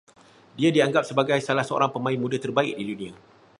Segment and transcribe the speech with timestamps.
[0.57, 3.13] Dia dianggap sebagai salah seorang pemain muda terbaik di dunia